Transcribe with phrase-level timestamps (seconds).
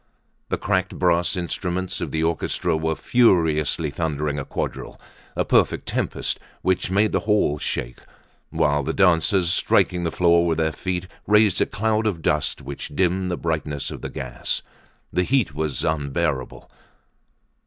[0.49, 4.99] The cracked brass instruments of the orchestra were furiously thundering a quadrille,
[5.35, 7.99] a perfect tempest which made the hall shake;
[8.49, 12.95] while the dancers, striking the floor with their feet, raised a cloud of dust which
[12.95, 14.63] dimmed the brightness of the gas.
[15.13, 16.71] The heat was unbearable.